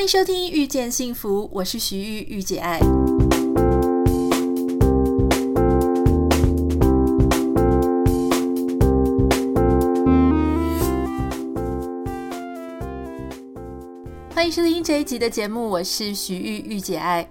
[0.00, 2.78] 欢迎收听《遇见幸福》，我是徐玉玉姐爱。
[14.30, 17.28] 欢迎收听这一集的节目，我是徐玉玉姐爱。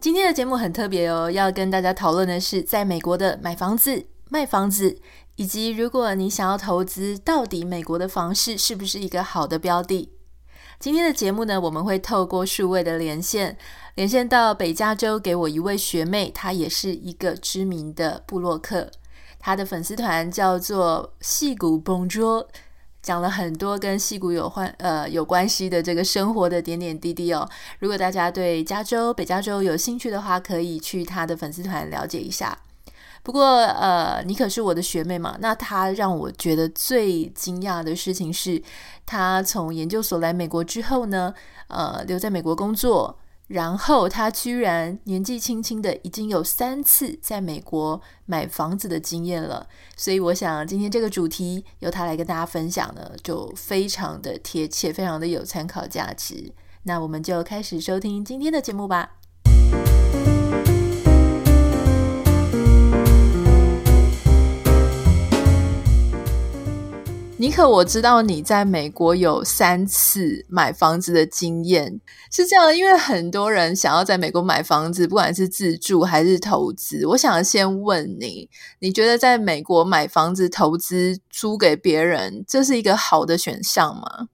[0.00, 4.98] 今天的节目很特别哦，要跟大家讨论的是在美国的买房子、卖房子，
[5.36, 10.10] 以及如果你想要投资，到底美国的房市是不是一个好的标的？
[10.78, 13.58] 今天的节目呢，我们会透过数位的连线，
[13.96, 18.88] 连线到北加州，给我一位学妹，她也是一个知名的部落客，
[19.40, 22.46] 她的粉丝团叫做戏骨 Bonjour。
[23.02, 27.48] 讲了很多跟戏骨有关呃有关系的这个生活的点点滴滴哦。
[27.80, 32.56] 如果大家对加州北加州有兴趣的话，可以去他的粉丝团了解一下。
[33.28, 38.62] 不过呃，你可是我的学妹嘛，那她让我觉得最惊讶的事情是，
[39.04, 41.34] 她从研究所来美国之后呢，
[41.66, 43.18] 呃，留在美国工作。
[43.48, 56.50] 然后她居然年纪轻轻的已经有三次在美国买房子的经验了，所以我想今天这个主题由她来跟大家分享呢，就非常的贴切，非常的有参考价值。
[56.84, 59.16] 那我们就开始收听今天的节目吧。
[67.40, 72.00] 尼可，我知道你在美国有三次买房子的经验，
[72.32, 77.06] 是这样，因为很多人想要在美国买房子，不管是自住还是投资。
[77.06, 78.50] 我想先问你，
[78.80, 84.26] 你觉得在美国买房子投资租给别人，这是一个好的选项吗？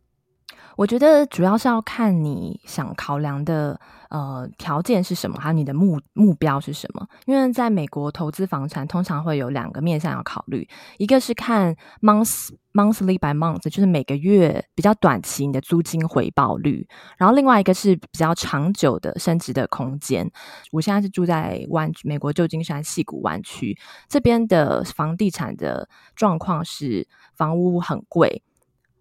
[0.77, 3.79] 我觉得主要是要看你想考量的。
[4.11, 5.41] 呃，条件是什么？
[5.41, 7.05] 还有你的目目标是什么？
[7.27, 20.31] 因为在美国投资房产，通常会有两个面向要考虑，一个是看 month monthly by month，就是每个月比较短期你的租金回报率，然后另外一个是比较长久的升值的空间。
[20.73, 28.43] 我现在是住在湾美国旧金山西谷湾区这边的房地产的状况是房屋很贵。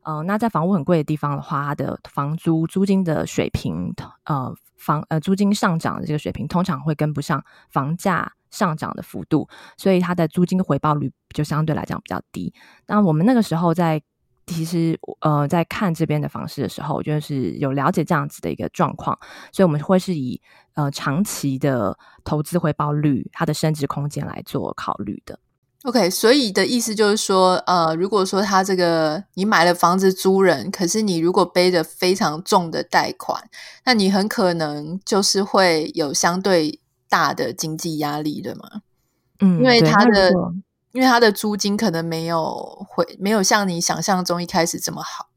[0.03, 3.93] 呃，那在房屋很贵的地方的话，它的房租租金的水平，
[4.25, 9.47] 呃，房呃租金上涨的这个水平，通常会跟不上房价上涨的幅度，
[9.77, 12.53] 所以它的租金回报率就相对来讲比较低。
[12.87, 14.01] 那我们那个时候在
[14.45, 19.17] 其实呃在看这边的房市的时候，就是有了解这样子的一个状况，
[19.53, 20.41] 所以我们会是以
[20.73, 25.39] 呃长期的投资回报率，它的升值空间来做考虑的。
[25.83, 33.49] OK，所以的意思就是说，呃，如果说他这个你买了房子租人，可是你如果背着非常重的贷款，
[33.83, 36.79] 那你很可能就是会有相对
[37.09, 38.81] 大的经济压力的嘛。
[39.41, 40.31] 嗯，因为他的
[40.93, 45.27] 因为他的租金可能没有会没有像你想象中一开始这么好。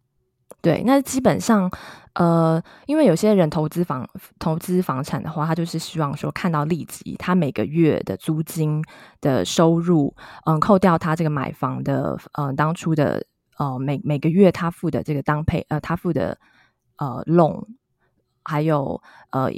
[0.62, 1.70] 对，那基本上。
[2.18, 8.82] 呃，因为有些人投资房投资房产的话，他就是希望说看到利息，他每个月的租金
[9.20, 10.14] 的收入，
[10.46, 13.26] 嗯、扣掉他这个买房的，嗯，当初的，
[13.58, 16.38] 呃，每每个月他付的这个当配，呃，他付的，
[16.96, 17.66] 呃，loan，
[18.42, 19.50] 还有呃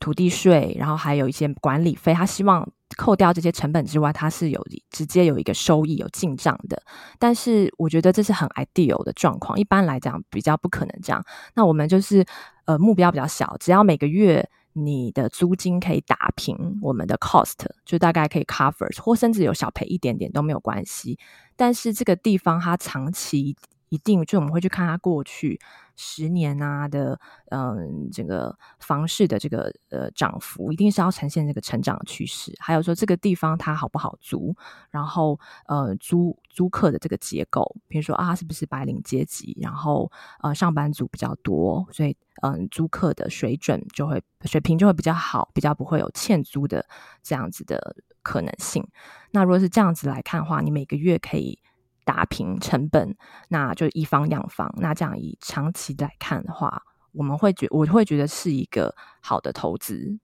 [0.00, 2.66] 土地税，然后还有一些管理费，他希望。
[2.96, 6.80] 扣掉这些成本之外，它是有直接有一个收益有进账的。
[7.18, 11.24] 但是我觉得这是很 ideal 的状况，一般来讲比较不可能这样。
[11.54, 12.24] 那我们就是
[12.66, 17.54] 呃目标比较小，只要每个月你的租金可以打平我们的 cost，
[17.84, 21.18] 就大概可以 cover，或甚至有小赔一点点都没有关系。
[21.56, 23.56] 但是这个地方它长期
[23.88, 25.60] 一定就我们会去看它过去。
[25.98, 27.18] 十年啊的，
[27.50, 32.52] 嗯，这个房市的这个呃涨幅，一定是要呈现这个成长的趋势。
[32.58, 34.54] 还有说这个地方它好不好租，
[34.90, 46.84] 然后呃租租客的这个结构，比如说啊是不是白领阶级，然后呃上班族比较多，所以嗯、租客的水准就会水平就会比较好，比较不会有欠租的
[47.22, 48.86] 这样子的可能性。
[49.30, 51.58] 那如果是这样子来看的话，你每个月可以。
[52.06, 53.14] 打平成本，
[53.50, 54.72] 那就以房养房。
[54.78, 56.80] 那这样以长期来看的话，
[57.12, 60.18] 我们会觉我会觉得是一个好的投资。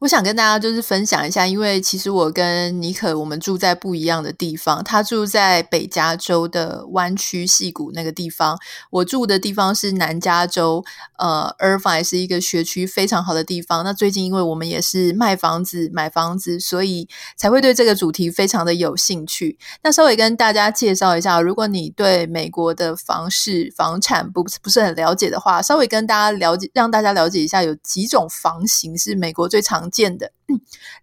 [0.00, 4.84] 我想跟大家就是分享一下，因为其实我跟尼可我们住在不一样的地方。
[4.84, 8.58] 他住在北加州的湾区戏谷那个地方，
[8.90, 10.84] 我住的地方是南加州，
[11.16, 13.82] 呃，Irvine 是一个学区非常好的地方。
[13.82, 19.56] 那最近因为我们也是卖房子买房子，所以才会对这个主题非常的有兴趣。
[19.82, 30.32] 那稍微跟大家介绍一下，如果你对美国的房市房产不不是很了解的话，稍微跟大家了解，让大家了解一下，有几种房型是美国最常见的。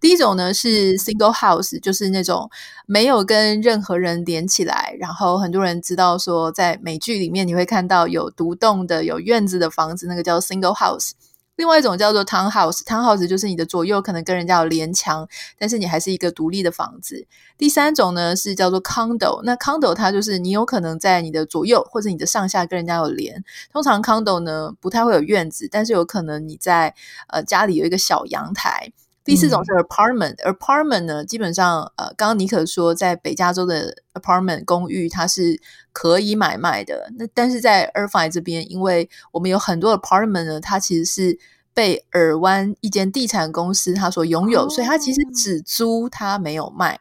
[0.01, 2.49] 第一种呢是 single house，就是那种
[2.85, 11.11] 没有跟任何人连起来，然后很多人知道说，在美剧里面你会看到有独栋的、有院子的房子，那个叫 single house。
[11.61, 15.27] 另外一种叫做 townhouse，townhouse 就是你的左右可能跟人家有连墙，
[15.59, 17.27] 但是你还是一个独立的房子。
[17.55, 23.43] 第三种呢是叫做 condo，那 condo 它就是你有可能在你的左右或者你的上下跟人家有连。
[23.71, 26.95] 通常 condo 呢不太会有院子，但是有可能你在
[27.27, 28.91] 呃家里有一个小阳台。
[29.31, 35.57] 第四种是 apartment，apartment、嗯、呢，基本上呃，刚刚尼可说在北加州的 apartment 公寓它是
[35.93, 37.09] 可以买卖的。
[37.17, 41.39] 那但是在 Irvine 这边，因为我们有很多 apartment 呢，它其实是
[41.73, 46.99] 被尔湾一间地产公司它所拥有，哦、所以它其实只租，它没有卖。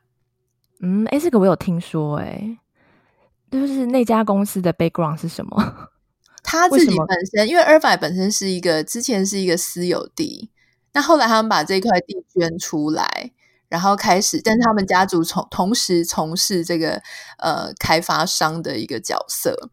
[0.79, 2.59] 嗯，诶，这个我有听说，诶，
[3.51, 5.89] 就是那家公司的 background 是什么？
[6.45, 10.51] 他自己本身，因为 Irvine 本身是一个之前是一个私有地。
[10.93, 13.33] 那后来他们把这块地捐出来，
[13.69, 17.01] 然后开始，但是他们家族从同时从事这个
[17.39, 19.71] 呃开发商的一个角色，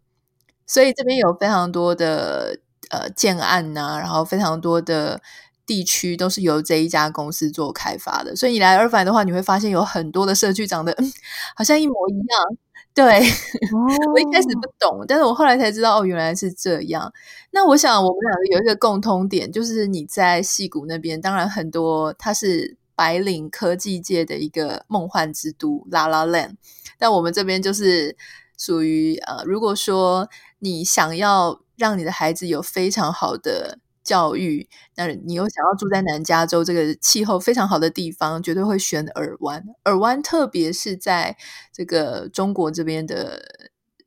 [0.67, 2.59] 所以这边有非常多的
[2.91, 5.21] 呃建案呐、然后非常多的
[5.65, 11.11] 地区都是由这一家公司做开发的，所以你来 Irvine 的话，你会发现有很多的社区长得嗯
[11.57, 12.57] 好像一模一样。
[12.97, 13.05] 对，
[14.11, 17.13] 我一开始不懂，但是我后来才知道，哦，原来是这样。
[17.51, 26.55] 那我想，我们两个有一个共通点，就是你在戏谷那边，当然很多，它是白领科技界的一个梦幻之都，La La Land。
[26.97, 28.17] 但我们这边就是
[28.57, 30.27] 属于呃，如果说
[30.57, 33.77] 你想要让你的孩子有非常好的。
[34.07, 39.61] 教育，那你又想要住在南加州这个气候非常好的地方，绝对会选尔湾。
[39.83, 41.35] 尔湾特别是在
[41.73, 43.41] 这个中国这边的，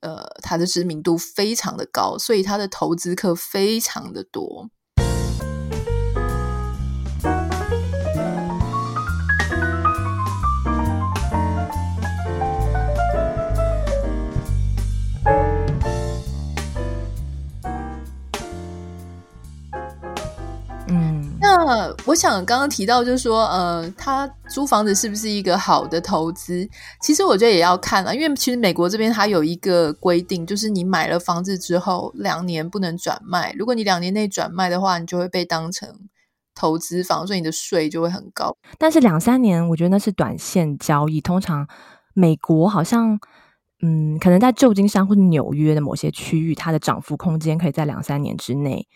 [0.00, 4.70] 呃，它的知名度非常的高，所以它的投资客非常的多。
[21.40, 26.68] 那我想刚刚提到，就是说，呃，他租房子是不是一个好的投资？
[27.00, 35.88] 其实我觉得也要看了，因为其实美国这边它有一个规定，就是你买了房子之后两年不能转卖，如果你两年内转卖的话，你就会被当成
[36.54, 38.56] 投资房，所以你的税就会很高。
[38.78, 41.20] 但是两三年，我觉得那是短线交易。
[41.20, 41.66] 通常
[42.12, 43.18] 美国好像，
[43.82, 48.86] 嗯，可能在旧金山或者纽约的某些区域，它的涨幅空间可以在两三年之内。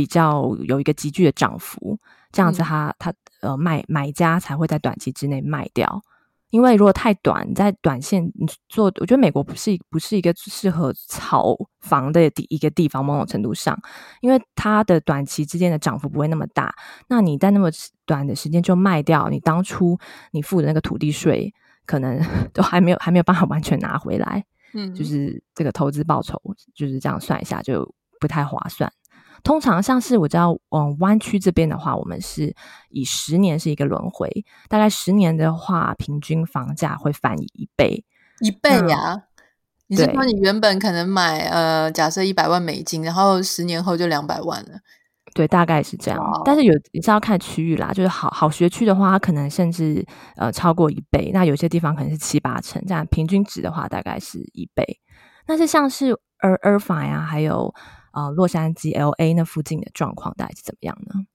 [0.00, 1.98] 比较有一个急剧的涨幅，
[2.32, 3.12] 这样子他，他、
[3.42, 6.02] 呃卖买家才会在短期之内卖掉。
[6.48, 13.04] 因为如果太短，在短线你做，我觉得美国不是不是一个适合炒房的一个地方。
[13.04, 13.78] 某种程度上，
[14.22, 16.74] 因为它的短期之间的涨幅不会那么大，
[17.08, 17.68] 那你在那么
[18.06, 19.98] 短的时间就卖掉，你当初
[20.32, 21.52] 你付的那个土地税，
[21.84, 22.18] 可能
[22.54, 24.42] 都还没有还没有办法完全拿回来。
[24.72, 26.40] 嗯， 就是这个投资报酬
[26.74, 28.90] 就是这样算一下就不太划算。
[29.42, 32.54] 通常像是我知道，嗯，湾区这边的话，我们是
[32.88, 38.04] 以十年是一个轮回，大概十年的话，平均房价会翻一倍，
[38.40, 39.22] 一倍呀、啊嗯？
[39.88, 44.78] 你是说你原本可能买呃，假设一百万美金，然后十年后就两百万了？
[45.34, 46.18] 对，大概是这样。
[46.18, 46.42] Wow.
[46.44, 50.04] 但是有你是要看区域啦，就是好好学区的话，它可能甚至
[50.36, 51.30] 呃超过一倍。
[51.32, 55.00] 那有些地方可能是七八成，这样平均值的话大概是一倍。
[55.46, 57.74] 那是像是 Irvine 啊，还有。
[58.10, 61.26] 啊、洛杉矶 LA 那附近的状况大概是怎么样呢？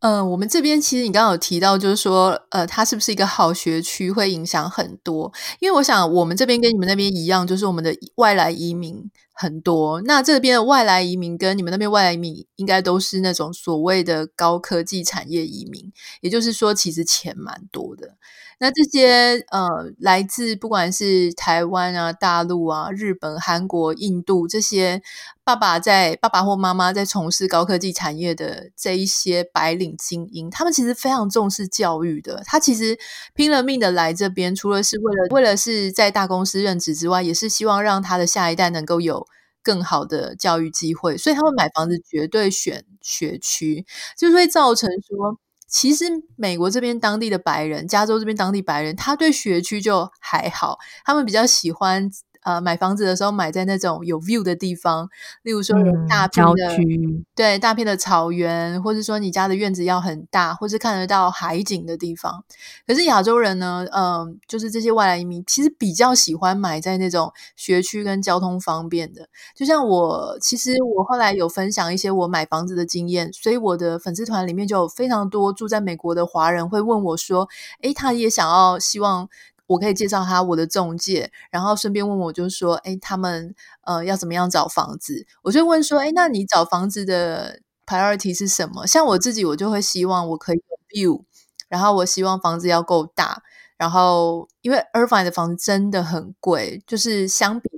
[0.00, 5.32] 呃，我们这边其实你刚刚有提到，就是说，呃，它是不是一个好学区，会影响很多。
[5.58, 10.00] 因为我想，我们这边跟你们那边一样，就是我们的外来移民很多。
[10.02, 18.16] 那这边的外来移民跟你们那边外来移民，应该都是那种所谓的高科技产业移民，也就是说，其实钱蛮多的。
[18.58, 25.02] 那这些呃，来自不管是台湾啊、大陆啊、日本、韩国、印度这些
[25.44, 32.42] 爸爸在爸爸或妈妈在从事高科技产业的这一些白领精英，他们其实非常重视教育的。
[32.46, 32.98] 他其实
[33.34, 39.25] 拼了命的来这边，除了是为了为了是在大公司任职之外，也是希望让他的下一代能够有
[39.66, 41.18] 更好的教育机会。
[41.18, 43.84] 所以他们买房子绝对选学区，
[44.16, 45.40] 就是会造成说。
[45.68, 46.04] 其实
[46.36, 52.08] 美国这边当地的白人，加州这边当地白人，他对学区就还好，他们比较喜欢。
[52.46, 55.08] 呃，买房子的时候买在那种有 view 的地方，
[55.42, 62.44] 例如说有大片的、嗯、对大片的草原，或者说你家的院子要很大，或是看得到海景的地方。
[62.86, 69.28] 可是亚洲人呢，嗯、呃，就是这些外来移民其实比较喜欢买在那种学区跟交通方便的。
[69.56, 77.48] 就像我，其实我后来有分享一些我买房子的经验，所以我的粉丝团里面就有非常多住在美国的华人会问我说
[77.82, 79.28] ：“诶，他也想要希望。”
[79.66, 85.26] 我可以介绍他我的中介，然后顺便问我，就是说，哎，他们呃要怎么样找房子？
[85.42, 88.86] 我就问说，哎，那你找房子的 priority 是什么？
[88.86, 91.24] 像我自己，我就会希望我可以有 view，
[91.68, 93.42] 然后我希望房子要够大，
[93.76, 97.70] 然后因为 Irvine 的房子真的很贵，就是相比。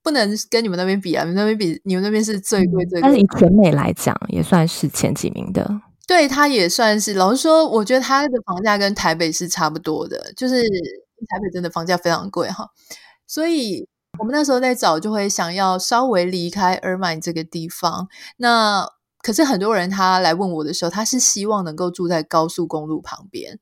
[0.00, 1.22] 不能跟你们那边比啊！
[1.24, 3.02] 你们那边比，你们那边是最贵最贵。
[3.02, 5.68] 但是以全美来讲，也算是前几名的。
[6.06, 7.12] 对，它也算是。
[7.14, 10.62] 老实说，我觉得它的房价跟台北是差不多的，就是
[11.26, 12.70] 台北真的房价非常贵哈。
[13.26, 18.08] 所以我们那时候在找，就会想要稍微离开 Irvine 这个地方。
[18.36, 18.88] 那
[19.22, 23.58] 可是很多人他来问我的时候，他是希望能够住在高速公路旁边。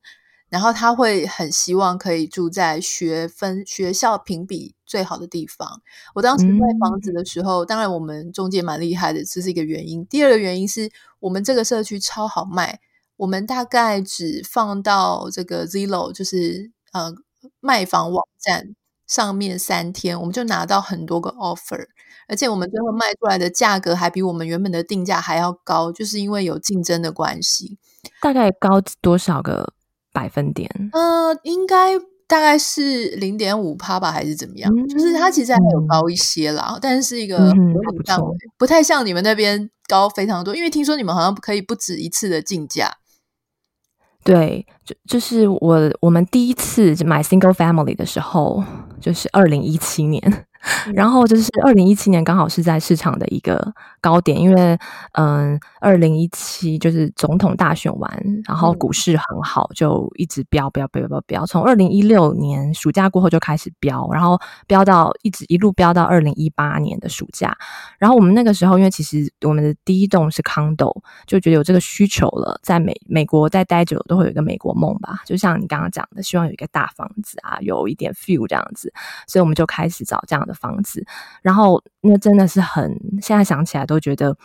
[0.48, 5.82] 然后他会很希望可以住在学分学校评比最好的地方。
[6.14, 10.06] 我当时卖房子的时候，嗯、当然我们中介蛮厉害的，这是一个原因。
[10.06, 12.78] 第二个原因是我们这个社区超好卖，
[13.16, 17.12] 我们大概只放到这个 Zillow，就是呃
[17.60, 18.74] 卖房网站
[19.06, 21.86] 上面三天，我们就拿到很多个 offer，
[22.28, 27.78] 而且我们最后卖出来的价格还比我们原本的定价还要高，就是因为有竞争的关系。
[28.20, 29.72] 大概高多少个？
[30.12, 31.92] 百分点，呃，应该
[32.26, 34.72] 大概是零点五趴吧，还是怎么样？
[34.74, 40.56] 嗯、就是它其实还有高一些啦，嗯、但是一个合理范围，嗯、不太像你们那边高非常多。
[40.56, 42.96] 因为听说你们好像可以不止一次的竞价。
[44.26, 48.62] 对，就就是我我们第一次买 single family 的时候，
[49.00, 50.20] 就是二零一七年。
[50.94, 54.78] 然后就是二零一七年刚好是在市场的一个高点，因为
[55.12, 67.56] 嗯，二零一七就是总统大选完，然后股市很好，就一直飙飙飙飙飙，从二零一六年暑假过后就开始飙，然后飙到一直一路飙到二零一八年的暑假。
[67.98, 70.92] 然后我们那个时候，因为其实我们的第一栋是 condo，
[71.26, 78.92] 就觉得有这个需求了，在美美国再待久了都会有一个美国梦吧，就像你刚刚讲的，希望有一个大房子啊，有一点 feel 这样子，
[79.26, 81.06] 所以我们就开始找这样的房子，
[81.42, 84.36] 然后那真的是很，现在想起来都觉得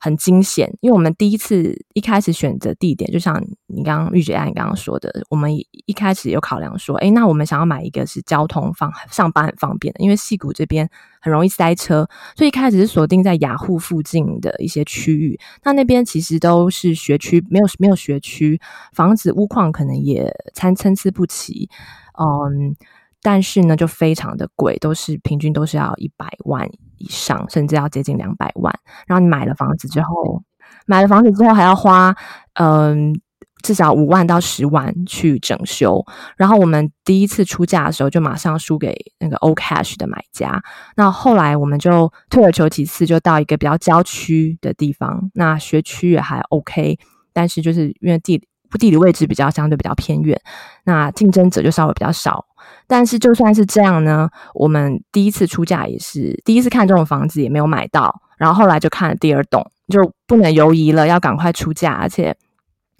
[0.00, 10.90] 很惊险，因为我们第一次一开始选择地点，就像你刚刚玉姐爱你刚刚说的，我们一开始有考量说，诶，那我们想要买一个是交通方上班很方便的，因为矽谷这边
[11.20, 18.60] 很容易塞车，所以一开始是锁定在雅虎附近的一些区域，那那边其实都是学区，没有没有学区，
[18.92, 21.70] 房子屋况可能也参参差不齐，
[22.18, 22.74] 嗯。
[23.22, 28.74] 但是呢，就非常的贵，都是平均都是要一百万以上，甚至要接近两百万。
[29.06, 30.42] 然后你买了房子之后，
[30.86, 32.14] 买了房子之后还要花，
[32.54, 33.18] 嗯，
[33.62, 36.04] 至少五万到十万去整修。
[36.36, 40.60] 然后我们第一次出价的时候，就马上输给那个 All Cash 的买家。
[40.96, 46.98] 那后来我们就退而求其次，就到一个比较郊区的地方，那学区也还 OK，
[47.32, 48.42] 但是就是因为地
[48.78, 50.40] 地理位置比较相对比较偏远，
[50.84, 52.46] 那竞争者就稍微比较少。
[52.86, 61.92] 但是就算是这样呢，我们第一次出价也是第一次看这种房子也没有买到，然后后来就看了第二栋，就不能犹疑了，要赶快出价。
[61.92, 62.36] 而且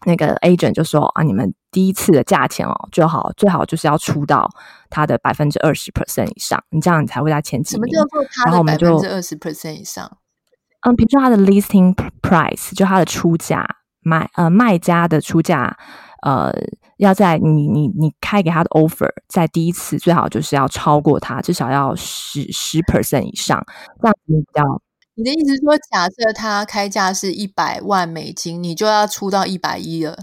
[0.05, 4.49] 那个 agent 就说啊，你们第一次的价钱哦，最好最好就是要出到
[4.89, 7.93] 它的百分之二十 percent 以上，你这样你才会在前几名。
[7.93, 10.19] 什么叫做它的百分之二十 percent 以上？
[10.83, 13.67] 嗯，比如说它的 listing price，就它的出价
[14.03, 15.77] 卖呃卖家的出价。
[16.23, 16.53] 呃，
[16.99, 23.61] 要在你你你开给他的 offer，在第一次最好就是要超过他，至少要十十 percent 以上，
[24.01, 24.63] 这样比较。
[25.17, 30.17] 你的意思是说，假设他开价是一百万美金，你就要出到一百一了。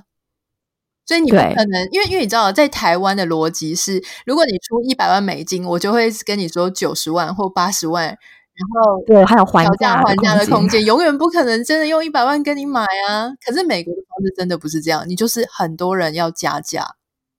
[1.05, 8.17] 所以你不可能，因为因为你知道，在台湾的逻辑是，如果你出一百万美金，我就会跟你说九十万或八十万。
[8.59, 13.31] 然后对，还有还价还价的空间，永远不可能真的用一百万跟你买啊！
[13.45, 16.95] 可是美国的房子真的不是这样，你就是很多人要加价。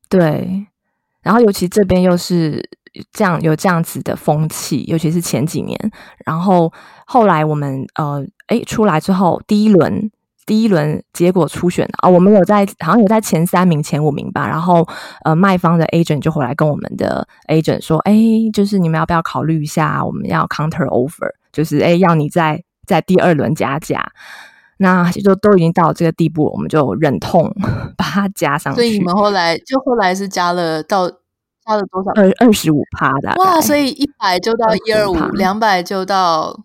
[0.08, 0.66] 对，
[1.22, 2.66] 然后尤其这边又是
[3.12, 5.78] 这样有这样子的风气，尤其是前几年，
[6.24, 6.72] 然后
[7.04, 10.10] 后来我们呃，哎出来之后第一轮。
[10.50, 14.48] 第一轮结果初选啊，我们有在好像有在前三名、前五名吧。
[14.48, 14.84] 然后
[15.22, 18.12] 呃，卖方的 agent 就回来跟我们的 agent 说：“哎，
[18.52, 20.04] 就是你们要不要考虑一下？
[20.04, 24.10] 我们要 counter offer，就是哎，要你在在第二轮加价。
[24.78, 27.54] 那就都已经到这个地步，我们就忍痛
[27.96, 28.80] 把它加上去。
[28.80, 32.10] 所以你们后来就后来是加了到加了多少？
[32.16, 33.60] 二二十五趴的哇！
[33.60, 36.64] 所以一百就到一二五，两百就到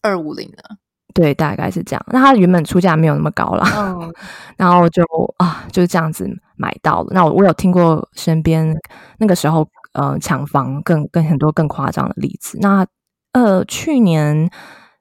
[0.00, 0.78] 二五零了。”
[1.18, 2.04] 对，大概是这样。
[2.12, 4.14] 那他原本出价没有那么高啦，嗯、
[4.56, 5.02] 然后就
[5.38, 6.24] 啊就是这样子
[6.56, 7.08] 买到了。
[7.10, 8.72] 那我我有听过身边
[9.18, 12.56] 那个时候呃抢房更更很多更夸张的例子。
[12.60, 12.86] 那
[13.32, 14.48] 呃去年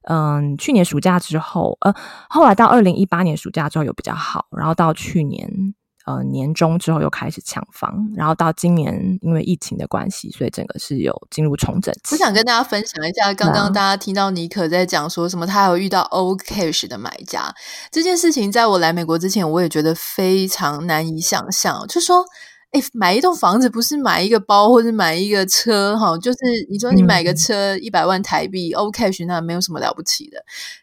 [0.10, 1.94] 嗯、呃、去年暑假之后呃
[2.30, 5.48] 后来到二零一八年暑假之后有比较好，然后到去年
[6.08, 12.16] 呃年中之后又开始抢房，然后到今年因为疫情的关系，所以整个是有进入重整期。
[12.16, 17.54] 我想跟大家分享一下，刚刚大家听到尼可在讲说什么，他有遇到 All Cash 的买家
[17.92, 22.26] 这件事情，在我来美国之前，我也觉得非常难以想象，就说。
[22.72, 26.38] 哎，买一栋房子不是买一个包或者买一个车哈，就是
[26.70, 30.38] 你说你买个车一百万台币 cash 那没有什么了不起的。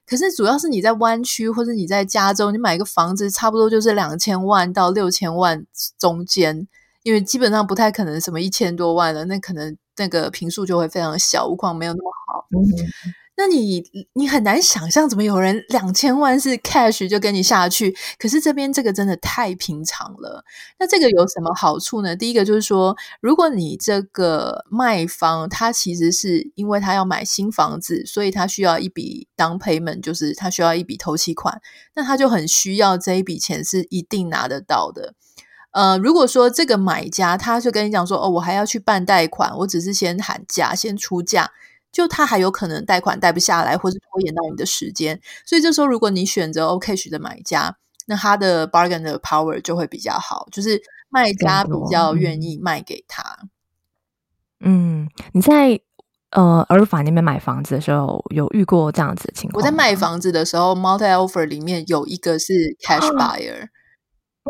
[0.06, 5.66] 可是主要是你在湾区或者你在加州，你买一个房子差不多就是两千万到六千万
[5.98, 6.66] 中间，
[7.02, 12.46] 因为基本上不太可能什么一千多万了，那可能那个坪数就会非常小，屋况没有那么好。
[12.50, 17.92] 嗯那你你很难想象，怎么有人两千万是 cash 就跟你下去？
[18.16, 20.44] 可是这边这个真的太平常了。
[20.78, 22.14] 那这个有什么好处呢？
[22.14, 31.60] 第一个就是说，如果你这个卖方他其实是因为他要买新房子，所以他需要一笔 down payment，就是他需要一笔头期款，
[31.96, 35.14] 那他就很需要这一笔钱是一定拿得到的。
[35.72, 41.50] 呃，如果说这个买家他就跟你讲说，哦，我还要去办贷款，我只是先喊价，先出价。
[41.94, 53.22] 就他还有可能贷款贷不下来，或是拖延到你的时间，所以这时候如果你选择 OK cash 的买家，那他的 bargain 的 power 就会比较好，就是卖家比较愿意卖给他。
[54.58, 55.78] 嗯，你在
[56.30, 59.62] 呃尔法那边买房子的时候，有遇过这样子的情况？
[59.62, 63.68] 我在卖房子的时候，multi offer 里面有一个是 cash buyer。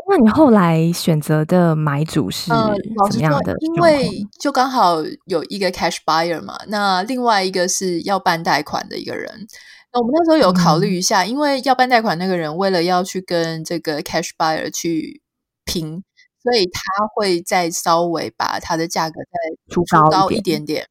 [0.08, 2.50] 那你后来选择的买主是
[3.10, 3.52] 怎么样的？
[3.52, 9.46] 呃、因为就刚好有一个 cash buyer 嘛，那另外一个是要办贷款的一个人。
[9.92, 15.22] 那我们那时候有考虑一下，嗯、因为要办贷款那个人为了要去跟这个 cash buyer 去
[15.64, 16.02] 拼，
[16.42, 16.80] 所以他
[17.14, 20.86] 会再稍微把他的价格再出高一点点。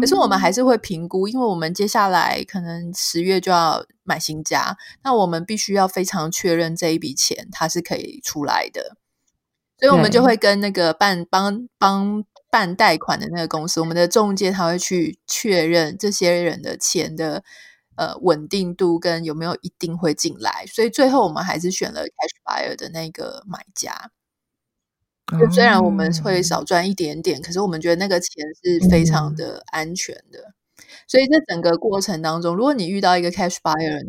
[0.00, 8.96] 可是我们还是会评估，因为我们接下来可能十月就要买新家，那我们必须要非常确认这一笔钱它是可以出来的，
[9.78, 17.42] 所以我们就会跟那个办帮帮办贷款的那个公司，我们的中介他会去确认这些人的钱的
[17.96, 24.10] 呃稳定度跟有没有一定会进来，所以最后我们还是选了 cash buyer 的那个买家。
[25.38, 30.38] 就虽然我们会少赚一点点，嗯，可是我们觉得那个钱是非常的安全的。
[30.40, 34.00] 嗯，所以在整个过程当中，如果你遇到一个 cash buyer，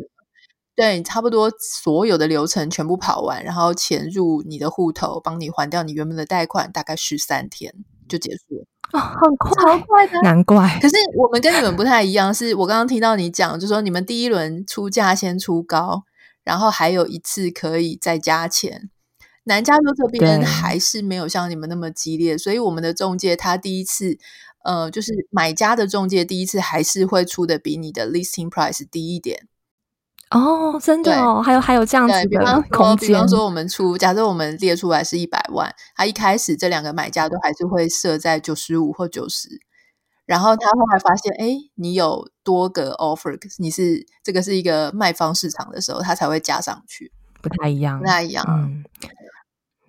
[0.74, 7.74] 对，差不多所有的流程全部跑完，然后钱入你的户头，帮你还掉你原本的贷款，大概十三天
[8.08, 8.66] 就结束了。
[8.92, 10.78] 哦，很快，好快的，难怪。
[10.80, 16.04] 可是我们跟你们不太一样，是我刚刚听到你讲，就是说你们第一轮出价先出高，
[16.42, 18.88] 然后还有一次可以再加钱。
[19.44, 24.16] 南加州这边还是没有像你们那么激烈，所以我们的中介他第一次，
[24.64, 29.48] 呃，就是买家的中介第一次还是会出的比你的 listing price 低一点。
[30.30, 33.08] 哦，真的哦，还有还有这样子的空间。
[33.08, 39.60] 比方说，我们出，假设我们列出来是一百万，他一开始这两个买家都还是会设在九十五或九十，
[40.24, 48.84] 然后他后来发现，哎，你有多个 offer，你是这个是一个卖方市场的时候，他才会加上去，不太一样，不太一样，嗯。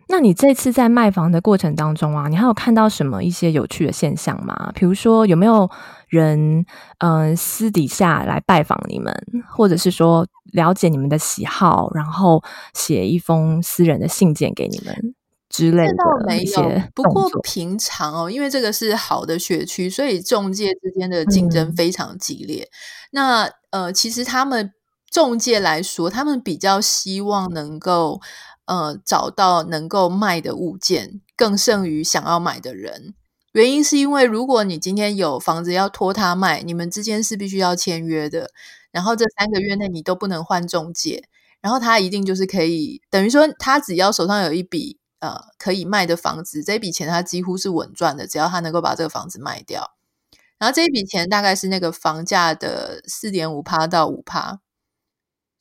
[0.09, 4.71] 那你这次在卖房的过程当中啊，你还有看到什么一些有趣的现象吗？
[4.75, 5.69] 比如说有没有
[6.07, 6.65] 人
[6.99, 9.13] 嗯、呃、私底下来拜访你们，
[9.49, 15.15] 或者是说了解你们的喜好，然后写一封私人的信件给你们
[15.49, 15.93] 之类的？
[16.27, 16.81] 没有。
[16.93, 22.63] 不过平常哦，因为这个是好的学区，所以中介之间的竞争非常激烈。
[22.63, 22.69] 嗯、
[23.11, 24.71] 那呃，其实他们
[25.09, 28.19] 中介来说，他们比较希望能够。
[28.65, 33.13] 呃，找到能够卖的物件，更胜于想要买的人。
[33.51, 38.51] 原因是因为，如果你今天有房子要托他卖，你们之间是必须要签约的。
[38.91, 41.27] 然后这三个月内你都不能换中介，
[41.61, 49.91] 然后他一定就是可以，等于说他只要手上有一笔呃可以卖的房子，这笔钱他几乎是稳赚的，只要他能够把这个房子卖掉。
[50.57, 54.62] 然后这一笔钱大概是那个房价的四点五趴到五趴。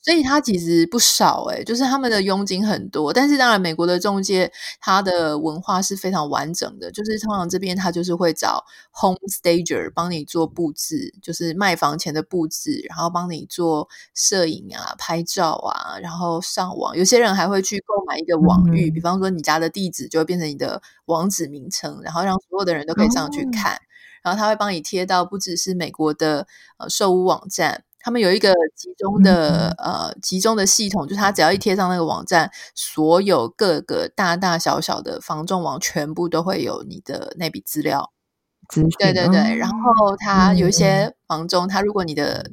[0.02, 16.96] 所以它其实不少诶，就是他们的佣金很多，但是当然美国的中介它的文化是非常完整的，就是通常这边他就是会找 home stager 帮你做布置，就是卖房前的布置，然后帮你做摄影啊、拍照啊，然后上网。
[16.96, 23.78] 有些人还会去购买一个网域，比方说你家的地址就会变成你的网址名称，然后让所有的人都可以上去看，
[24.24, 27.84] 然后他会帮你贴到不只是美国的呃售屋网站。
[28.02, 38.12] 他们有一个集中的、嗯、呃集中的系统，就是他只要一贴上那个网站，所有各个大大小小的房仲网全部都会有你的那笔资料。
[38.98, 42.50] 对对对，然后他有一些房仲，他如果你的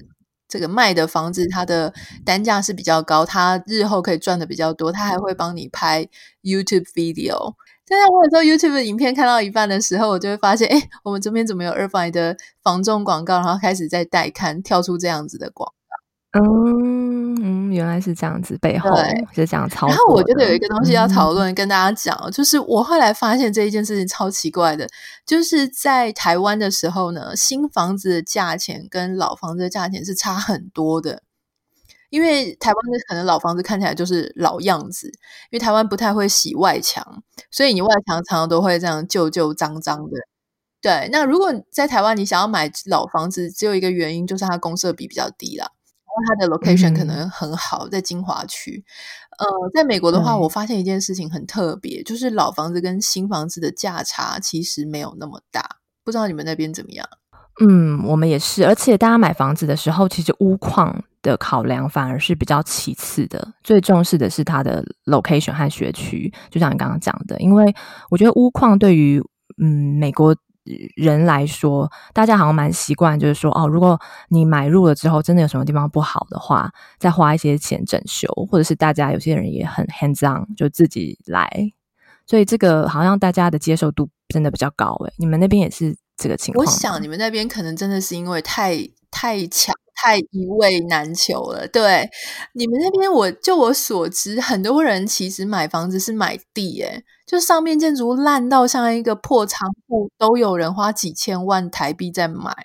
[0.47, 1.93] 这个卖的房子它的
[2.25, 6.09] 单价是比较高，他日后可以赚的比较多，他还会帮你拍
[6.41, 7.53] YouTube video。
[7.89, 13.39] 现在我有时候 YouTube 的影片看到一半的时候，我就会发现，哎，我们这边怎么有 Irvine 的防重广告？
[13.39, 16.39] 然后开始在带看，跳出这样子的广告。
[16.39, 18.95] 嗯嗯，原来是这样子，背后
[19.34, 19.89] 是这样操作。
[19.89, 24.88] 然后我觉得有一个东西要讨论，嗯、跟大家讲，就是我后来发现这一件事情超奇怪的，
[25.25, 31.23] 就是在台湾的时候呢，新房子的价钱跟老房子的价钱是差很多的。
[32.10, 35.08] 因为台湾的可能老房子看起来就是老样子，
[35.52, 40.17] 因为台湾不太会洗外墙，所以你外墙常常都会这样旧旧脏脏的。
[40.82, 48.86] 对，那如果在台湾你想要买老房子，只有一个原因就是它公设比比较低啦，然后它的 location 可能很好，在精华区。
[49.38, 57.08] 呃，在美国的话，我发现一件事情很特别，就是老房子跟新房子的价差其实没有那么大，不知道你们那边怎么样？
[57.62, 66.34] 嗯，我们也是，而且大家买房子的时候，其实屋况的考量反而是比较其次的，最重视的是它的 location 和学区。
[66.49, 67.73] 就像你刚刚讲的，因为
[68.10, 69.21] 我觉得屋况对于
[69.62, 70.36] 嗯美国
[70.95, 81.49] 人来说，大家好像蛮习惯，就是说哦，如果你买入了之后，真的有什么地方不好的话，再花一些钱整修，或者是大家有些人也很 hands on，就自己来。
[82.25, 85.95] 所以这个好像大家的接受度真的比较高诶，你们那边也是？
[86.21, 88.77] 这个情况，我想你们那边可能真的是因为太
[89.10, 91.67] 太强、太一味难求了。
[91.67, 92.09] 对，
[92.53, 102.55] 你们那边，我就我所知，很多人其实买房子是买地，诶，就上面建筑烂到像一个破仓库，都有人花几千万台币在买。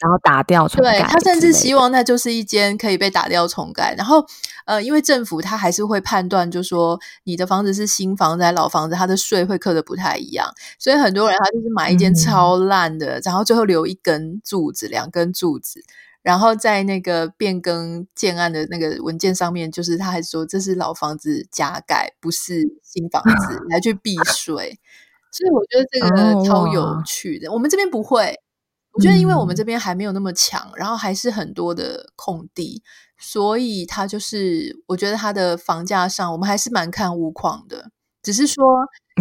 [0.00, 3.94] 然后打掉重盖，对，他甚至希望那就是一间可以被打掉重盖。
[3.96, 4.22] 然后，
[4.66, 10.46] 呃，因为政府他还是会判断，就说你的房子是新房子还是老房子，他的税会刻的不太一样。
[10.78, 15.82] 所以很多人他就是买一间超烂的，嗯、然后最后留一根柱子、两根柱子，
[16.26, 24.76] 然后在那个变更建案的那个文件上面，就是他还说这是老房子加盖，不是新房子， 来去避税。
[25.30, 27.48] 所以我觉得这个超有趣的。
[27.48, 28.40] 哦、我们这边不会。
[28.90, 32.82] 我觉得，因为我们这边还没有那么强，嗯、然后还是很多的空地，
[33.16, 37.92] 所以它就是，我觉得它的房价上，我们还是蛮看屋况的。
[38.20, 38.64] 只是说，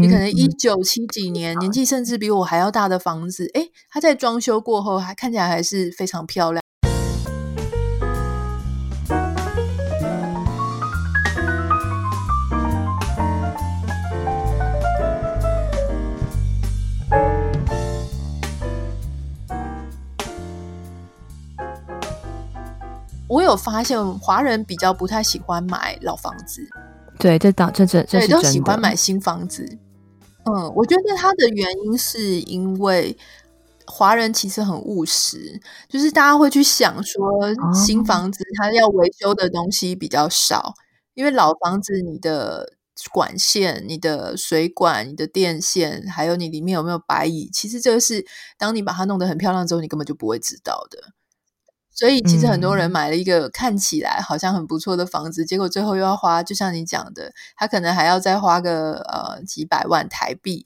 [0.01, 6.64] 你可能一九七几年，嗯、年纪甚至比我还要大的房子，诶，它在装修过后，还看起来还是非常漂亮。
[23.55, 26.61] 有发现，华人比较不太喜欢买老房子，
[27.17, 29.65] 对，这倒这这这是真的，都喜欢买新房子。
[30.43, 33.17] 嗯，我觉得它的原因是因为
[33.87, 37.31] 华人其实很务实，就是大家会去想说，
[37.73, 40.73] 新房子它要维修的东西比较少，哦、
[41.15, 42.73] 因为老房子你的
[43.11, 48.23] 管线、你的水管、你的电线，还有你里面有没有白蚁，其实这个是
[48.57, 50.99] 当你把它弄得很漂亮之后，你根本就不会知道的。
[51.95, 60.65] 所以其实很多人买了一个看起来好像很不错的房子，嗯、结果最后又要花，就像你讲的，他可能还要再花个呃几百万台币，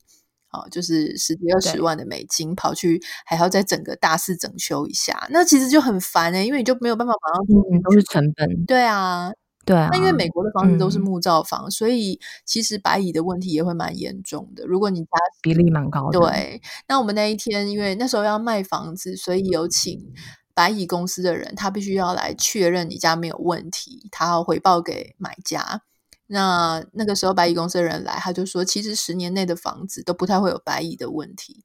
[0.52, 8.66] 哦，就是十几二十万的美金，跑去还要再整个大肆整修一下，那其实就很烦哎、欸，因为你就没有办法马上，嗯，都是成本。
[8.66, 9.32] 对啊，
[9.66, 9.90] 对啊。
[9.92, 14.66] 那因为美国的房子都是木造房，嗯、所以其实白蚁的问题也会蛮严重的。
[14.66, 15.10] 如果你家
[15.44, 16.60] 比例蛮高的，对。
[16.88, 20.12] 那我们那一天因为那时候要卖房子，所以有请。
[20.60, 25.84] 白蚁公司的人，他必须要来确认你家没有问题，他要回报给买家。
[26.28, 31.64] 那那个时候，白蚁公司的人来，他就说，其实十年内的房子都不太会有白蚁的问题。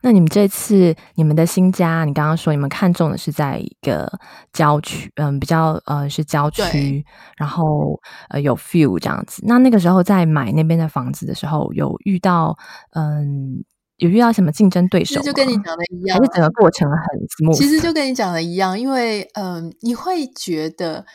[0.00, 4.10] 那你们这次你们的新家，你刚刚说你们看中的是在一个
[4.54, 7.04] 郊区，嗯，比较呃是郊区，
[7.36, 9.42] 然后呃有 feel 这样子。
[9.44, 12.56] 那那个时候在买那边的房子的时候，有遇到
[12.92, 13.62] 嗯。
[14.00, 15.20] 有遇到什么竞争对手？
[15.22, 17.56] 就跟你讲的一样，还是整个过程很 smooth？
[17.56, 21.06] 其实就跟你讲的一样，因为嗯、呃，你会觉得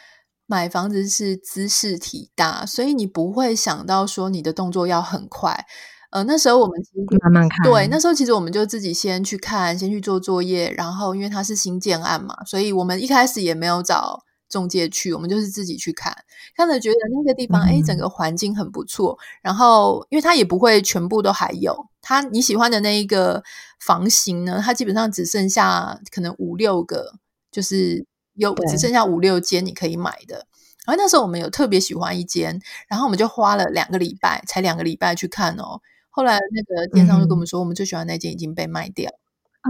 [0.48, 5.66] 买房子是姿势体大，所以你不会想到说你的动作要很快。
[6.12, 14.22] 呃，那时候我们其实慢慢看，对，那时候其实我们就自己先去看，先去做作业，然后因为它是新建案嘛，所以我们一开始也没有找。
[14.56, 16.16] 中介去，我们就是自己去看，
[16.56, 19.18] 看了觉得那个地方，哎、嗯，整个环境很不错。
[19.42, 23.44] 然后，因为它也不会全部都还有，它你喜欢的那一个
[23.82, 27.16] 房型呢，它基本上只剩下可能五六个，
[27.52, 30.48] 就是有只剩下五六间你可以买的。
[30.86, 35.82] 然后那时候我们有特别喜欢一间，然后我们就花了两个礼拜，才两个礼拜去看哦。
[36.10, 39.12] 后来那个电商就跟我们说，嗯、我们最喜欢那间已经被卖掉。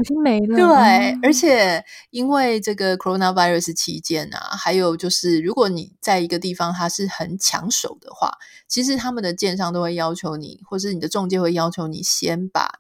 [0.02, 0.56] 已经没了。
[0.56, 8.32] 对，嗯、而且因为这个 coronavirus 期间啊，还有就是，如果你在一个地方它是很抢手的话，
[8.68, 12.80] 其实他们的建商都会要求你，或是你的中介会要求你先把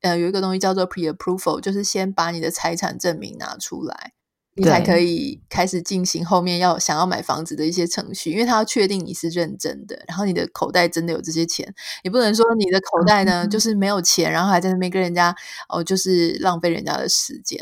[0.00, 4.12] 呃有一个东西叫做 pre-approval，就是先把你的财产证明拿出来。
[4.56, 15.34] 你才可以开始进行后面要想要买房子的一些程序，因为他要确定你是认真的，然后你的口袋真的有这些钱，你不能说你的口袋呢就是没有钱，然后还在那边跟人家
[15.68, 17.58] 哦，就是浪费人家的时间。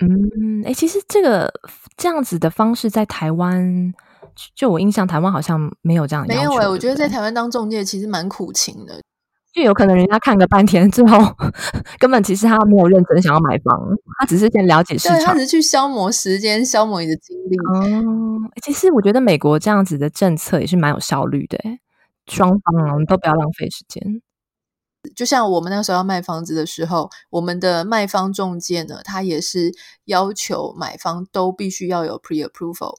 [0.00, 1.52] 嗯，哎，其实这个
[1.96, 3.92] 这样子的方式在台湾，
[4.54, 6.32] 就我印象，台湾好像没有这样的。
[6.32, 9.00] 没有哎，我觉得在台湾当中介其实蛮苦情的。
[9.52, 11.18] 就有可能人家看个半天之后，
[11.98, 13.80] 根本其实他没有认真想要买房，
[14.20, 17.56] 他只是先了解市场，他只是去消磨时间、消磨你的精力。
[17.72, 21.58] 哦，其实我觉得美国这样子的政策也是蛮有效率的，
[22.26, 24.22] 双方啊，我们都不要浪费时间。
[25.16, 29.72] 就像我们那时候要卖房子的时候，我们的卖方中介呢，他也是
[30.04, 32.94] 要求买方都必须要有 pre-approval。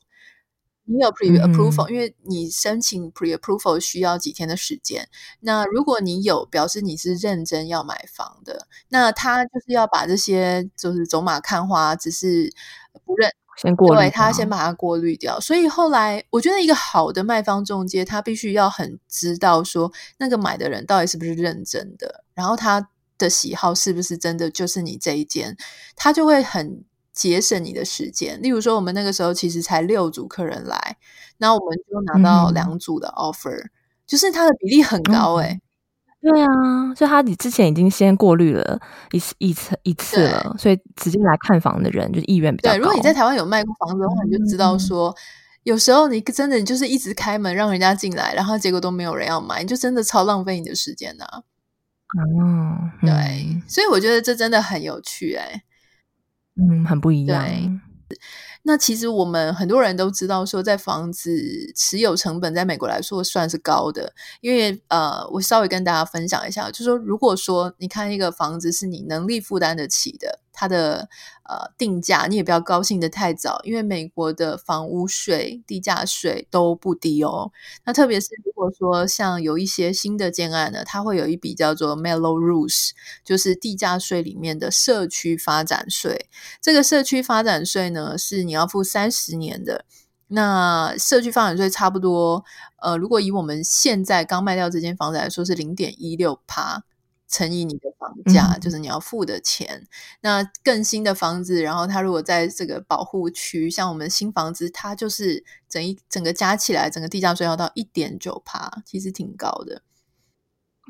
[0.91, 5.07] 你有 pre-approval，嗯、因为你申请 pre-approval 需要几天的时间。
[5.41, 8.67] 那如果你有，表示你是认真要买房的。
[8.89, 12.51] 那他就是要把这些就是走马看花，只是
[13.05, 15.39] 不认，先过滤，对，他先把它过滤掉。
[15.39, 25.55] 所以后来，我觉得一个好的卖方中介，他必须要很知道说那个买的人到底是不是认真的，然后他的喜好是不是真的就是你这一间，
[25.95, 26.83] 他就会很。
[27.19, 30.95] 节省你的时间，例如说，我们那个时候其实才六组客人来，
[31.39, 33.69] 那我们就拿到两组的 offer，、嗯、
[34.07, 35.35] 就是它的比例很高。
[35.35, 35.59] 哎、
[36.21, 36.47] 对啊，
[36.95, 38.79] 所以他你之前已经先过滤了
[39.11, 42.75] 一次一次一次了，所以直接来看房的人就意愿比较高。
[42.77, 45.15] 对，如果你在台湾有卖过房子的话，你就知道说，嗯、
[45.63, 51.43] 有时候你真的你就是一直开门让人家进来，然后结果都没有人要买，你就真的超浪费你的时间呐、啊。
[52.17, 55.63] 嗯，对，所以我觉得这真的很有趣哎、欸
[56.59, 57.81] 嗯，很不一样。
[58.63, 61.31] 那其实我们很多人都知道，说在房子
[61.75, 70.39] 持有成本在美国来说算是高的，因为呃，我稍微跟大家分享一下，就是说，如果说你看一个房子是你能力负担得起的。
[70.59, 71.07] 它的
[71.43, 77.53] 呃定价，你也不要高兴得太早，因为美国的房屋税、地价税都不低哦。
[77.85, 82.89] 那特别是如果说像有一些新的建案呢，它会有一笔叫做 Mello-Roos，
[83.23, 86.27] 就是地价税里面的社区发展税。
[86.61, 89.85] 这个社区发展税呢，是你要付三十年的。
[90.27, 92.43] 那社区发展税差不多，
[92.81, 96.83] 呃，如果以我们现在刚卖掉这间房子来说，是零点一六趴。
[97.29, 99.87] 乘以你的房价，嗯、就是你要付的钱。
[100.21, 109.83] 那更新的房子，然后它如果在这个保护区，像我们新房子，它就是整一整个加起来，整个地价税要到一点九趴，其实挺高的。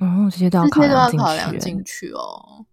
[0.01, 2.65] 哦，这些都要考量进去，考量进去哦。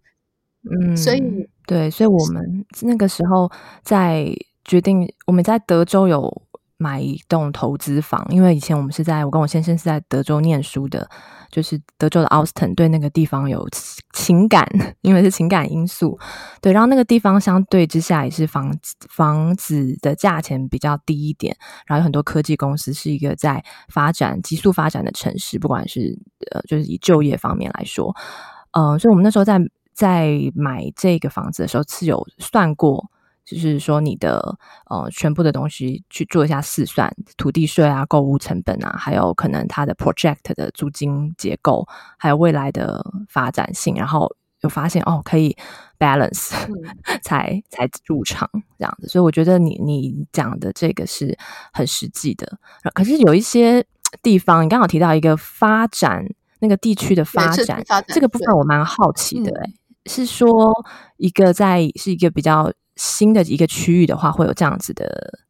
[0.62, 1.20] 嗯，所以
[1.66, 3.50] 对，所以我们那个时候
[3.82, 4.26] 在
[4.64, 6.42] 决定，我们在德州有
[6.78, 11.08] 买一栋投资房，因为以前我们是在我跟我先生是在德州念书的。
[11.48, 13.66] 就是德州的奥斯汀，对那个地方有
[14.12, 14.68] 情感，
[15.00, 16.18] 因为是情感因素。
[16.60, 18.76] 对，然后那个地方相对之下也是房
[19.08, 26.18] 房子的价钱比较低一点，然后有很多科技公司，是一个在发展急速发展的城市，不管是
[26.50, 28.14] 呃，就是以就业方面来说，
[28.72, 29.58] 嗯、所以我们那时候在
[29.94, 33.08] 在买这个房子的时候是有算过。
[33.46, 34.58] 就是说，你的
[34.90, 41.86] 呃全部的东西去做一下试算，土地税啊、购物成本啊，还有可能它的 project 的租金结构，
[42.18, 45.56] 还有未来的发展性，然后有发现哦可以
[45.96, 46.50] balance，
[47.22, 49.06] 才才入场这样子。
[49.06, 51.38] 所以我觉得你你讲的这个是
[51.72, 52.58] 很实际的。
[52.94, 53.86] 可是有一些
[54.24, 56.26] 地方，你刚好提到一个发展
[56.58, 59.74] 那个地区的发展，发展这个部分我蛮好奇的、欸，诶、嗯、
[60.06, 60.74] 是说
[61.16, 62.72] 一个在是一个比较。
[62.96, 65.06] 新的一个区域的话，会有这样子的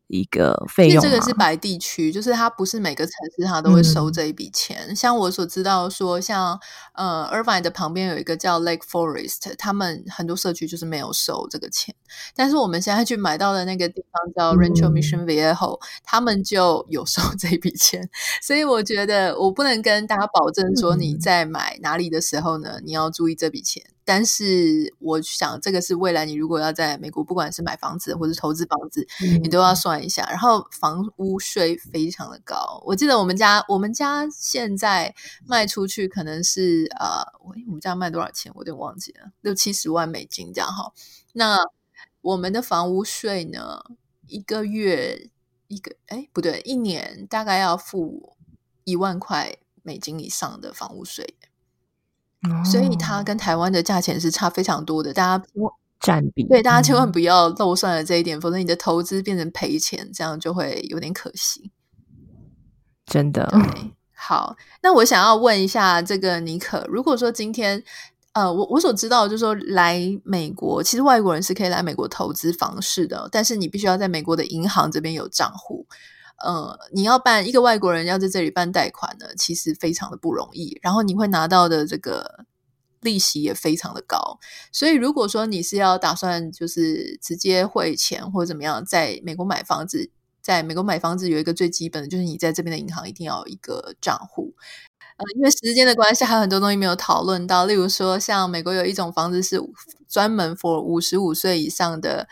[0.09, 1.03] 一个费用。
[1.03, 4.87] 这个是白地区，就是它不是每个城市它都会收这一笔钱。
[4.89, 6.59] 嗯、像我所知道说，像
[6.95, 11.95] 呃，Irvine 的旁边有一个叫 Lake Forest，他们很多社区就是没有收这个钱。
[12.35, 18.09] 但是我们现在去买到的那个地方叫 Rancho Mission Viejo，、嗯、他们就有收这笔钱。
[18.43, 23.85] 所以我觉得我不能跟大家保证说你在买哪里的时候呢，你要注意这笔钱。
[24.07, 30.25] 但是我想，这个是未来你如果要在美国，不管是买房子或者投资房子，嗯、你都要算一下。
[30.31, 35.13] 然后房屋税非常的高，我记得我们家我们家现在
[35.45, 38.53] 卖出去可能是呃，我我们家卖多少钱？
[38.55, 40.93] 我有点忘记了，六七十万美金这样哈。
[41.33, 41.59] 那
[42.23, 43.83] 我们的房屋税呢，
[44.29, 45.29] 一个月
[45.67, 48.37] 一个哎不对，一年大概要付
[48.85, 51.35] 一万块美金以上的房屋税。
[52.65, 55.13] 所以它跟台湾的价钱是差非常多的。
[55.13, 55.45] 大家
[56.01, 56.45] 占比。
[56.45, 61.71] 对，大家千万不要漏算了这一点，嗯、否则你的投资变成赔钱，这样就会有点可惜。
[63.07, 63.47] 真的。
[63.51, 67.83] 对，好，那我想要问一下这个尼可，如果说今天，
[68.33, 75.87] 呃，我我所知道的就是说来美国，其实外国人是可以来美国投资房市的，但是你必须要在美国的银行这边有账户。
[76.45, 80.79] 呃，你要办一个外国人要在这里办贷款呢，其实非常的不容易。
[80.83, 82.45] 然后你会拿到的这个
[83.01, 84.39] 利息也非常的高。
[84.71, 90.11] 所以如果说你是要打算就是直接汇钱或者怎么样，在美国买房子，
[90.43, 94.55] 在美国买房子有一个最基本的就是你在这边的银行一定要有一个账户。
[95.17, 99.59] 呃，因为时间的关系，还有很多东西没有讨论到，例如说像美国有一种房子是
[100.07, 102.29] 专门 for 五十五岁以上的。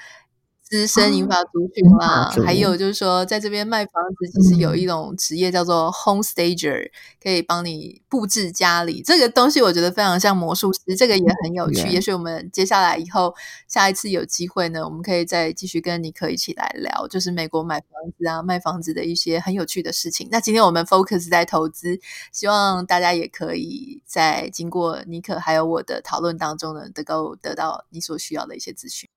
[0.75, 6.91] 资深银发族群啦，嗯、还有就是说，在这边卖房子，其实有一种职业叫做 home stager，
[7.23, 9.01] 可以帮你布置家里。
[9.01, 11.89] 这个东西我觉得非常像魔术师，这个也很有趣。
[11.89, 13.33] 嗯、也许我们接下来以后
[13.69, 20.29] 下一次有机会呢，我们可以再继续跟尼克一起来聊，就是美国买房子啊、卖房子的一些很有趣的事情。
[20.33, 22.01] 那今天我们 focus 在投资，
[22.33, 29.09] 希望大家也可以在经过尼克还有我的讨论当中呢，能够得到你所需要的一些资讯。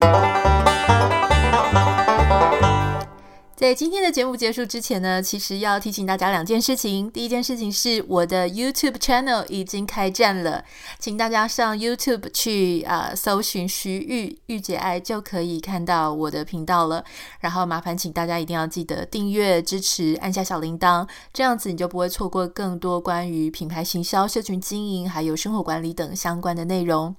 [0.00, 0.36] Thank
[2.64, 2.75] you.
[3.56, 7.10] 在今天的节目结束之前呢，其实要提醒大家两件事情。
[7.10, 10.62] 第一件事情是我的 YouTube channel 已经开战了，
[10.98, 17.02] 请大家上 YouTube 去啊、搜寻徐玉玉姐爱，就可以看到我的频道了。
[17.40, 27.16] 然后麻烦请大家一定要记得订阅、支持、按下小铃铛，这样子你就不会错过更多关于品牌行销、社群经营还有生活管理等相关的内容。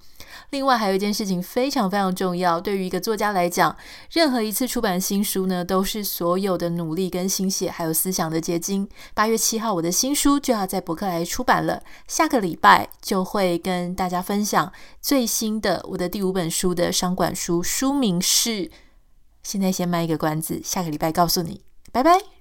[0.52, 3.76] 另外还有一件事情非常非常重要，对于一个作家来讲，
[4.12, 8.86] 任何一次出版新书呢，都是所所有的努力跟心血，还有思想的结晶。
[9.14, 14.70] 八月七号，我的新书就要在博客来出版了，下个礼拜就会跟大家分享
[15.02, 18.70] 最新的我的第五本书的商管书，书名是……
[19.42, 21.62] 现在先卖一个关子，下个礼拜告诉你，
[21.94, 22.37] 拜拜。